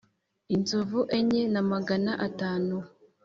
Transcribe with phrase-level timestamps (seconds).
[0.55, 2.77] Inzovu Enye Na Magana Atanu